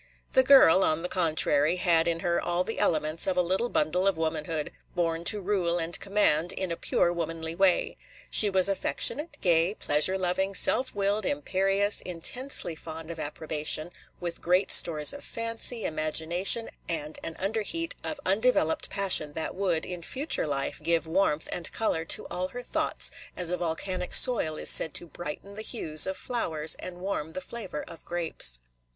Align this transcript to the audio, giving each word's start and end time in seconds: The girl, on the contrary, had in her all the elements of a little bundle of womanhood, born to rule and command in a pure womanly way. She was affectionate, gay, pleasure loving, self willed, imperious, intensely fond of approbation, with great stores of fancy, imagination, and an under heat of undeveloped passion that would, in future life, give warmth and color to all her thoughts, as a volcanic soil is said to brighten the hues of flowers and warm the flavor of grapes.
The 0.33 0.41
girl, 0.41 0.83
on 0.83 1.03
the 1.03 1.07
contrary, 1.09 1.75
had 1.75 2.07
in 2.07 2.21
her 2.21 2.41
all 2.41 2.63
the 2.63 2.79
elements 2.79 3.27
of 3.27 3.37
a 3.37 3.41
little 3.43 3.69
bundle 3.69 4.07
of 4.07 4.17
womanhood, 4.17 4.71
born 4.95 5.23
to 5.25 5.39
rule 5.39 5.77
and 5.77 5.99
command 5.99 6.51
in 6.53 6.71
a 6.71 6.75
pure 6.75 7.13
womanly 7.13 7.53
way. 7.53 7.97
She 8.31 8.49
was 8.49 8.67
affectionate, 8.67 9.37
gay, 9.41 9.75
pleasure 9.75 10.17
loving, 10.17 10.55
self 10.55 10.95
willed, 10.95 11.23
imperious, 11.23 12.01
intensely 12.01 12.75
fond 12.75 13.11
of 13.11 13.19
approbation, 13.19 13.91
with 14.19 14.41
great 14.41 14.71
stores 14.71 15.13
of 15.13 15.23
fancy, 15.23 15.85
imagination, 15.85 16.69
and 16.89 17.19
an 17.23 17.35
under 17.37 17.61
heat 17.61 17.93
of 18.03 18.19
undeveloped 18.25 18.89
passion 18.89 19.33
that 19.33 19.53
would, 19.53 19.85
in 19.85 20.01
future 20.01 20.47
life, 20.47 20.79
give 20.81 21.05
warmth 21.05 21.47
and 21.51 21.71
color 21.73 22.05
to 22.05 22.25
all 22.31 22.47
her 22.47 22.63
thoughts, 22.63 23.11
as 23.37 23.51
a 23.51 23.57
volcanic 23.57 24.15
soil 24.15 24.57
is 24.57 24.71
said 24.71 24.95
to 24.95 25.05
brighten 25.05 25.53
the 25.53 25.61
hues 25.61 26.07
of 26.07 26.17
flowers 26.17 26.73
and 26.79 27.01
warm 27.01 27.33
the 27.33 27.39
flavor 27.41 27.83
of 27.87 28.03
grapes. 28.03 28.59